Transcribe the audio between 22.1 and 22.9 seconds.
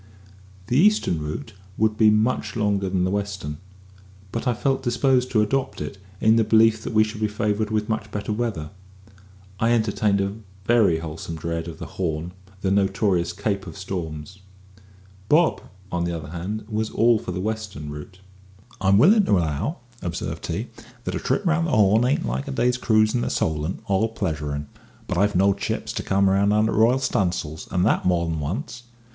like a day's